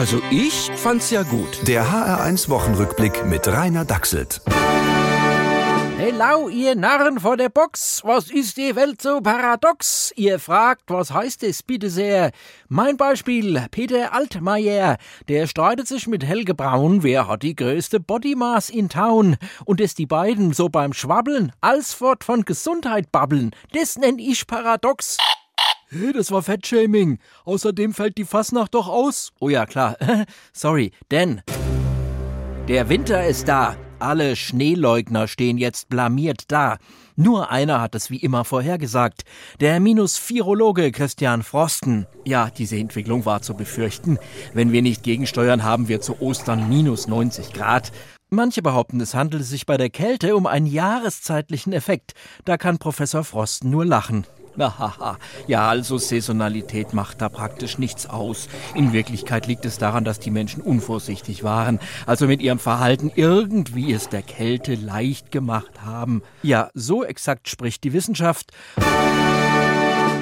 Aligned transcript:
Also 0.00 0.22
ich 0.30 0.70
fand's 0.76 1.10
ja 1.10 1.24
gut. 1.24 1.68
Der 1.68 1.84
HR1 1.84 2.48
Wochenrückblick 2.48 3.26
mit 3.26 3.46
Rainer 3.46 3.84
Dachselt. 3.84 4.40
Hello, 5.98 6.48
ihr 6.48 6.74
Narren 6.74 7.20
vor 7.20 7.36
der 7.36 7.50
Box, 7.50 8.00
was 8.02 8.30
ist 8.30 8.56
die 8.56 8.74
Welt 8.76 9.02
so 9.02 9.20
paradox? 9.20 10.10
Ihr 10.16 10.38
fragt, 10.38 10.84
was 10.86 11.12
heißt 11.12 11.42
es 11.42 11.62
bitte 11.62 11.90
sehr? 11.90 12.30
Mein 12.68 12.96
Beispiel, 12.96 13.66
Peter 13.70 14.14
Altmaier, 14.14 14.96
der 15.28 15.46
streitet 15.46 15.86
sich 15.86 16.06
mit 16.06 16.24
Helge 16.24 16.54
Braun, 16.54 17.02
wer 17.02 17.28
hat 17.28 17.42
die 17.42 17.54
größte 17.54 18.00
Bodymass 18.00 18.70
in 18.70 18.88
Town? 18.88 19.36
Und 19.66 19.80
dass 19.80 19.94
die 19.94 20.06
beiden 20.06 20.54
so 20.54 20.70
beim 20.70 20.94
Schwabbeln 20.94 21.52
alsfort 21.60 22.24
von 22.24 22.46
Gesundheit 22.46 23.12
babbeln, 23.12 23.50
das 23.74 23.98
nenn 23.98 24.18
ich 24.18 24.46
paradox. 24.46 25.18
Hey, 25.92 26.12
das 26.12 26.30
war 26.30 26.40
Fettshaming. 26.44 27.18
Außerdem 27.44 27.94
fällt 27.94 28.16
die 28.16 28.24
Fassnacht 28.24 28.74
doch 28.74 28.86
aus. 28.86 29.32
Oh 29.40 29.48
ja, 29.48 29.66
klar. 29.66 29.96
Sorry, 30.52 30.92
denn 31.10 31.42
der 32.68 32.88
Winter 32.88 33.26
ist 33.26 33.48
da. 33.48 33.74
Alle 33.98 34.36
Schneeleugner 34.36 35.26
stehen 35.26 35.58
jetzt 35.58 35.88
blamiert 35.88 36.44
da. 36.46 36.78
Nur 37.16 37.50
einer 37.50 37.80
hat 37.80 37.96
es 37.96 38.08
wie 38.08 38.18
immer 38.18 38.44
vorhergesagt. 38.44 39.22
Der 39.58 39.80
Minus-Virologe 39.80 40.92
Christian 40.92 41.42
Frosten. 41.42 42.06
Ja, 42.24 42.50
diese 42.50 42.76
Entwicklung 42.76 43.26
war 43.26 43.42
zu 43.42 43.54
befürchten. 43.54 44.20
Wenn 44.54 44.70
wir 44.70 44.82
nicht 44.82 45.02
gegensteuern, 45.02 45.64
haben 45.64 45.88
wir 45.88 46.00
zu 46.00 46.22
Ostern 46.22 46.68
minus 46.68 47.08
90 47.08 47.52
Grad. 47.52 47.90
Manche 48.30 48.62
behaupten, 48.62 49.00
es 49.00 49.16
handele 49.16 49.42
sich 49.42 49.66
bei 49.66 49.76
der 49.76 49.90
Kälte 49.90 50.36
um 50.36 50.46
einen 50.46 50.66
jahreszeitlichen 50.66 51.72
Effekt. 51.72 52.12
Da 52.44 52.56
kann 52.58 52.78
Professor 52.78 53.24
Frosten 53.24 53.70
nur 53.70 53.84
lachen. 53.84 54.24
Ja, 55.46 55.68
also 55.68 55.98
Saisonalität 55.98 56.92
macht 56.92 57.20
da 57.20 57.28
praktisch 57.28 57.78
nichts 57.78 58.06
aus. 58.06 58.48
In 58.74 58.92
Wirklichkeit 58.92 59.46
liegt 59.46 59.64
es 59.64 59.78
daran, 59.78 60.04
dass 60.04 60.18
die 60.18 60.30
Menschen 60.30 60.62
unvorsichtig 60.62 61.44
waren, 61.44 61.78
also 62.06 62.26
mit 62.26 62.42
ihrem 62.42 62.58
Verhalten 62.58 63.10
irgendwie 63.14 63.92
es 63.92 64.08
der 64.08 64.22
Kälte 64.22 64.74
leicht 64.74 65.30
gemacht 65.30 65.82
haben. 65.84 66.22
Ja, 66.42 66.70
so 66.74 67.04
exakt 67.04 67.48
spricht 67.48 67.84
die 67.84 67.92
Wissenschaft. 67.92 68.52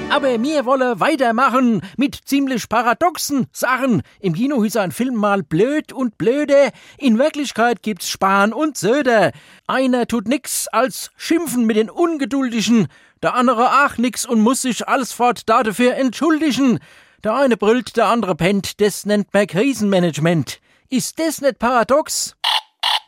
Aber 0.09 0.37
mir 0.39 0.65
wolle 0.65 0.99
weitermachen 0.99 1.81
mit 1.95 2.15
ziemlich 2.25 2.67
paradoxen 2.67 3.45
Sachen. 3.51 4.01
Im 4.19 4.33
Kino 4.33 4.63
hieß 4.63 4.77
ein 4.77 4.91
Film 4.91 5.15
mal 5.15 5.43
blöd 5.43 5.93
und 5.93 6.17
blöde. 6.17 6.71
In 6.97 7.19
Wirklichkeit 7.19 7.83
gibt's 7.83 8.09
Spahn 8.09 8.51
und 8.51 8.75
Söder. 8.75 9.31
Einer 9.67 10.07
tut 10.07 10.27
nix 10.27 10.67
als 10.67 11.11
schimpfen 11.15 11.65
mit 11.65 11.77
den 11.77 11.91
Ungeduldigen. 11.91 12.87
Der 13.21 13.35
andere 13.35 13.69
ach 13.69 13.99
nix 13.99 14.25
und 14.25 14.41
muss 14.41 14.63
sich 14.63 14.87
alsfort 14.87 15.47
dafür 15.47 15.95
entschuldigen. 15.95 16.79
Der 17.23 17.35
eine 17.35 17.55
brüllt, 17.55 17.95
der 17.95 18.07
andere 18.07 18.35
pennt. 18.35 18.81
Das 18.81 19.05
nennt 19.05 19.31
man 19.33 19.45
Krisenmanagement. 19.45 20.59
Ist 20.89 21.19
das 21.19 21.39
nicht 21.39 21.59
paradox? 21.59 22.35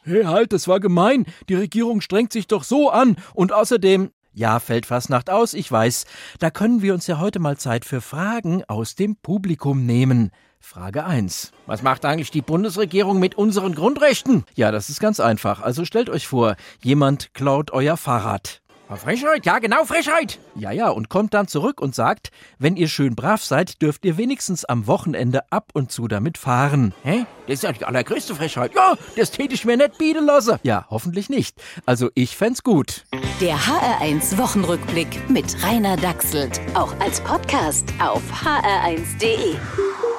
Hey, 0.04 0.24
halt, 0.24 0.54
das 0.54 0.68
war 0.68 0.80
gemein. 0.80 1.26
Die 1.50 1.56
Regierung 1.56 2.02
strengt 2.02 2.32
sich 2.32 2.48
doch 2.48 2.64
so 2.64 2.90
an. 2.90 3.18
Und 3.34 3.52
außerdem, 3.52 4.12
ja, 4.34 4.60
fällt 4.60 4.86
Fastnacht 4.86 5.30
aus, 5.30 5.54
ich 5.54 5.72
weiß. 5.72 6.06
Da 6.40 6.50
können 6.50 6.82
wir 6.82 6.94
uns 6.94 7.08
ja 7.08 7.20
heute 7.20 7.40
mal 7.40 7.58
Zeit 7.58 7.86
für 7.86 8.02
Fragen 8.02 8.64
aus 8.66 8.96
dem 8.96 9.16
Publikum 9.16 9.86
nehmen. 9.86 10.32
Frage 10.60 11.06
1. 11.06 11.52
Was 11.66 11.82
macht 11.82 12.06
eigentlich 12.06 12.32
die 12.32 12.42
Bundesregierung 12.42 13.20
mit 13.20 13.36
unseren 13.36 13.74
Grundrechten? 13.74 14.46
Ja, 14.56 14.72
das 14.72 14.90
ist 14.90 15.00
ganz 15.00 15.20
einfach. 15.20 15.62
Also 15.62 15.86
stellt 15.86 16.10
euch 16.10 16.28
vor, 16.28 16.56
jemand 16.82 17.34
klaut 17.34 17.72
euer 17.72 17.98
Fahrrad. 17.98 18.62
Frechheit, 18.98 19.46
ja 19.46 19.60
genau, 19.60 19.86
Frechheit. 19.86 20.40
Ja, 20.56 20.72
ja, 20.72 20.90
und 20.90 21.10
kommt 21.10 21.34
dann 21.34 21.48
zurück 21.48 21.82
und 21.82 21.96
sagt, 21.96 22.32
wenn 22.60 22.76
ihr 22.76 22.88
schön 22.88 23.16
brav 23.16 23.44
seid, 23.44 23.82
dürft 23.82 24.06
ihr 24.06 24.18
wenigstens 24.18 24.66
am 24.66 24.88
Wochenende 24.88 25.52
ab 25.52 25.72
und 25.74 25.92
zu 25.92 26.08
damit 26.08 26.38
fahren. 26.38 26.94
Hä? 27.04 27.26
Das 27.48 27.56
ist 27.56 27.64
ja 27.64 27.72
die 27.72 27.86
allergrößte 27.86 28.36
Frechheit. 28.36 28.74
Ja, 28.76 28.96
das 29.16 29.32
täte 29.32 29.54
ich 29.54 29.66
mir 29.66 29.78
nicht 29.78 29.98
bieten 29.98 30.26
lassen. 30.26 30.60
Ja, 30.64 30.86
hoffentlich 30.90 31.30
nicht. 31.30 31.56
Also 31.86 32.10
ich 32.16 32.38
fänd's 32.38 32.64
gut. 32.64 33.06
Der 33.40 33.56
HR1 33.58 34.38
Wochenrückblick 34.38 35.30
mit 35.30 35.64
Rainer 35.64 35.98
Dachselt. 35.98 36.60
Auch 36.74 36.94
als 37.00 37.22
Podcast 37.22 37.94
auf 38.00 38.22
hr1.de. 38.44 39.56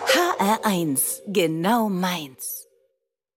HR1, 0.07 1.23
genau 1.27 1.89
meins. 1.89 2.62